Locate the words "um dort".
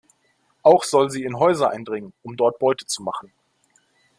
2.23-2.57